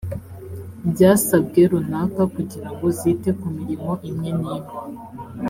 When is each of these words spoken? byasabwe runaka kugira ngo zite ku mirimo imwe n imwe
byasabwe 0.91 1.59
runaka 1.71 2.21
kugira 2.33 2.67
ngo 2.73 2.85
zite 2.99 3.29
ku 3.39 3.47
mirimo 3.57 3.91
imwe 4.09 4.29
n 4.37 4.41
imwe 4.43 4.55